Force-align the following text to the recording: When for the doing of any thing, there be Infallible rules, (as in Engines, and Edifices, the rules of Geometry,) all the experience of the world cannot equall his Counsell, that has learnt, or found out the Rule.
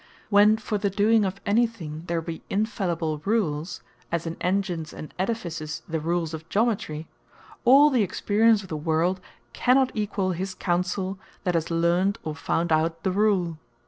When 0.31 0.57
for 0.57 0.79
the 0.79 0.89
doing 0.89 1.25
of 1.25 1.39
any 1.45 1.67
thing, 1.67 2.05
there 2.07 2.23
be 2.23 2.41
Infallible 2.49 3.19
rules, 3.23 3.83
(as 4.11 4.25
in 4.25 4.35
Engines, 4.41 4.93
and 4.93 5.13
Edifices, 5.19 5.83
the 5.87 5.99
rules 5.99 6.33
of 6.33 6.49
Geometry,) 6.49 7.07
all 7.65 7.91
the 7.91 8.01
experience 8.01 8.63
of 8.63 8.69
the 8.69 8.75
world 8.77 9.21
cannot 9.53 9.95
equall 9.95 10.31
his 10.31 10.55
Counsell, 10.55 11.19
that 11.43 11.53
has 11.53 11.69
learnt, 11.69 12.17
or 12.23 12.33
found 12.33 12.71
out 12.71 13.03
the 13.03 13.11
Rule. 13.11 13.59